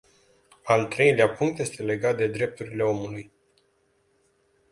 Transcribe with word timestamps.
Al 0.75 0.85
treilea 0.93 1.29
punct 1.29 1.59
este 1.59 1.83
legat 1.83 2.17
de 2.17 2.27
drepturile 2.27 2.83
omului. 2.83 3.31